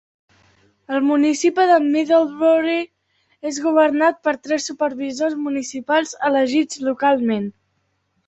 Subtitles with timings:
[0.93, 2.77] El municipi de Middlebury
[3.51, 7.47] és governat per tres supervisors municipals elegits localment.